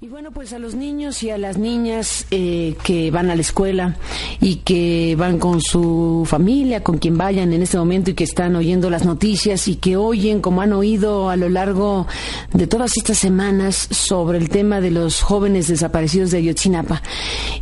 [0.00, 3.40] Y bueno, pues a los niños y a las niñas eh, que van a la
[3.40, 3.96] escuela
[4.40, 8.56] y que van con su familia, con quien vayan en este momento y que están
[8.56, 12.08] oyendo las noticias y que oyen, como han oído a lo largo
[12.52, 17.00] de todas estas semanas, sobre el tema de los jóvenes desaparecidos de Ayotzinapa.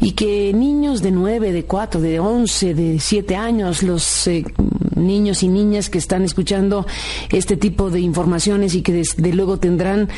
[0.01, 4.43] Y que niños de nueve, de cuatro, de once, de siete años, los eh,
[4.97, 6.87] niños y niñas que están escuchando
[7.31, 10.09] este tipo de informaciones y que desde luego tendrán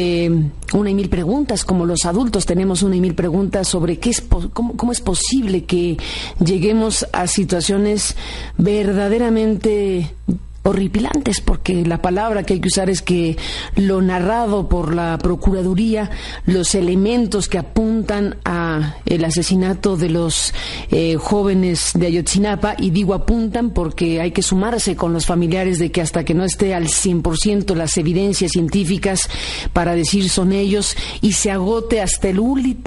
[0.00, 0.30] eh,
[0.74, 4.22] una y mil preguntas, como los adultos tenemos una y mil preguntas sobre qué es,
[4.52, 5.96] cómo, cómo es posible que
[6.38, 8.14] lleguemos a situaciones
[8.58, 10.14] verdaderamente
[10.62, 13.36] horripilantes, porque la palabra que hay que usar es que
[13.76, 16.10] lo narrado por la Procuraduría,
[16.46, 20.52] los elementos que apuntan a el asesinato de los
[20.90, 25.90] eh, jóvenes de Ayotzinapa, y digo apuntan porque hay que sumarse con los familiares de
[25.90, 29.28] que hasta que no esté al 100% las evidencias científicas
[29.72, 32.40] para decir son ellos, y se agote hasta el,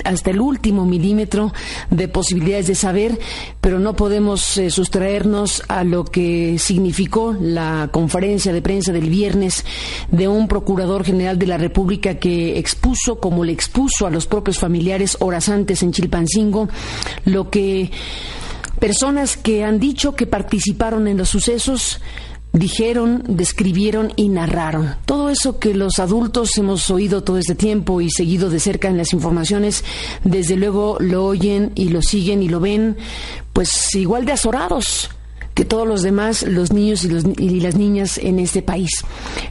[0.04, 1.54] hasta el último milímetro
[1.90, 3.20] de posibilidades de saber,
[3.60, 7.61] pero no podemos eh, sustraernos a lo que significó la
[7.92, 9.66] conferencia de prensa del viernes
[10.12, 14.60] de un procurador general de la República que expuso, como le expuso a los propios
[14.60, 16.70] familiares horas antes en Chilpancingo,
[17.26, 17.92] lo que
[18.80, 22.02] personas que han dicho que participaron en los sucesos
[22.54, 24.96] dijeron, describieron y narraron.
[25.06, 28.98] Todo eso que los adultos hemos oído todo este tiempo y seguido de cerca en
[28.98, 29.84] las informaciones,
[30.24, 32.98] desde luego lo oyen y lo siguen y lo ven,
[33.54, 35.10] pues igual de azorados
[35.62, 38.90] que todos los demás, los niños y, las niñas en este país.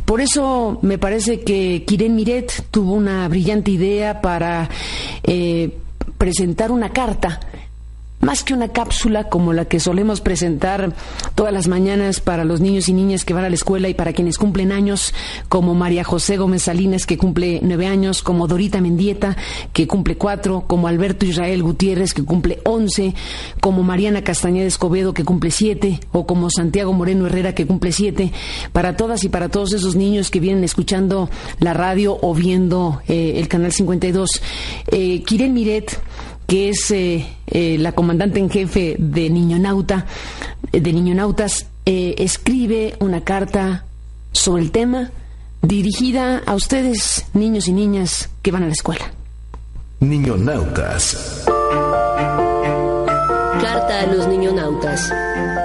[0.05, 4.69] Por eso me parece que Kiren Miret tuvo una brillante idea para
[5.23, 5.79] eh,
[6.19, 7.39] presentar una carta
[8.21, 10.93] más que una cápsula como la que solemos presentar
[11.35, 14.13] todas las mañanas para los niños y niñas que van a la escuela y para
[14.13, 15.15] quienes cumplen años,
[15.49, 19.37] como María José Gómez Salinas, que cumple nueve años, como Dorita Mendieta,
[19.73, 23.15] que cumple cuatro, como Alberto Israel Gutiérrez, que cumple once,
[23.61, 28.33] como Mariana Castañeda Escobedo, que cumple siete, o como Santiago Moreno Herrera, que cumple siete,
[28.73, 33.35] para todas y para todos esos niños que vienen escuchando la radio o viendo eh,
[33.37, 34.29] el canal 52.
[34.93, 35.99] Eh, Miret
[36.51, 40.05] que es eh, eh, la comandante en jefe de Niñonauta,
[40.73, 43.85] de Niñonautas, eh, escribe una carta
[44.33, 45.13] sobre el tema
[45.63, 49.13] dirigida a ustedes, niños y niñas que van a la escuela.
[50.01, 51.45] Niñonautas.
[53.61, 55.13] Carta a los niñonautas.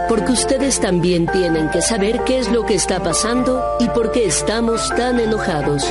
[0.08, 4.28] Porque ustedes también tienen que saber qué es lo que está pasando y por qué
[4.28, 5.84] estamos tan enojados.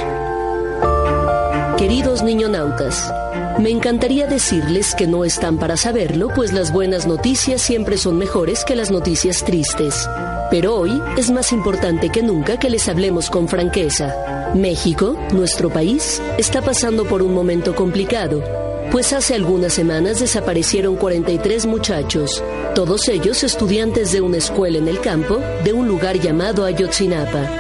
[1.79, 3.13] Queridos niñonautas,
[3.59, 8.65] me encantaría decirles que no están para saberlo, pues las buenas noticias siempre son mejores
[8.65, 10.09] que las noticias tristes.
[10.51, 14.53] Pero hoy es más importante que nunca que les hablemos con franqueza.
[14.55, 18.43] México, nuestro país, está pasando por un momento complicado,
[18.91, 22.43] pues hace algunas semanas desaparecieron 43 muchachos,
[22.75, 27.51] todos ellos estudiantes de una escuela en el campo de un lugar llamado Ayotzinapa.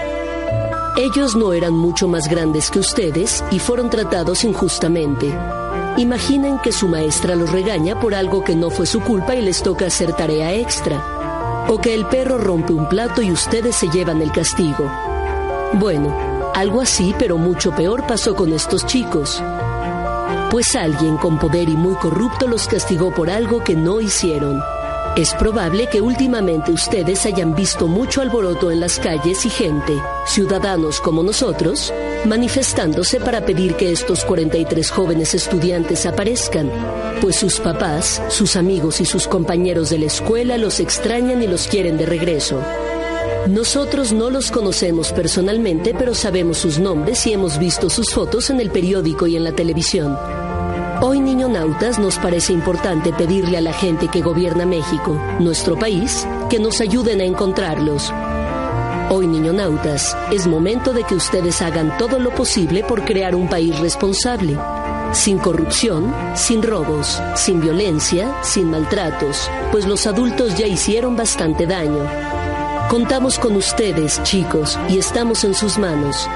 [0.96, 5.32] Ellos no eran mucho más grandes que ustedes y fueron tratados injustamente.
[5.96, 9.62] Imaginen que su maestra los regaña por algo que no fue su culpa y les
[9.62, 11.66] toca hacer tarea extra.
[11.68, 14.90] O que el perro rompe un plato y ustedes se llevan el castigo.
[15.74, 16.12] Bueno,
[16.52, 19.40] algo así, pero mucho peor pasó con estos chicos.
[20.50, 24.60] Pues alguien con poder y muy corrupto los castigó por algo que no hicieron.
[25.16, 31.00] Es probable que últimamente ustedes hayan visto mucho alboroto en las calles y gente, ciudadanos
[31.00, 31.92] como nosotros,
[32.26, 36.70] manifestándose para pedir que estos 43 jóvenes estudiantes aparezcan,
[37.20, 41.66] pues sus papás, sus amigos y sus compañeros de la escuela los extrañan y los
[41.66, 42.60] quieren de regreso.
[43.48, 48.60] Nosotros no los conocemos personalmente, pero sabemos sus nombres y hemos visto sus fotos en
[48.60, 50.16] el periódico y en la televisión.
[51.02, 56.58] Hoy, niñonautas, nos parece importante pedirle a la gente que gobierna México, nuestro país, que
[56.58, 58.10] nos ayuden a encontrarlos.
[59.10, 63.78] Hoy, niñonautas, es momento de que ustedes hagan todo lo posible por crear un país
[63.78, 64.56] responsable,
[65.12, 72.08] sin corrupción, sin robos, sin violencia, sin maltratos, pues los adultos ya hicieron bastante daño.
[72.88, 76.28] Contamos con ustedes, chicos, y estamos en sus manos.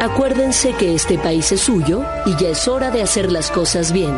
[0.00, 4.14] Acuérdense que este país es suyo y ya es hora de hacer las cosas bien.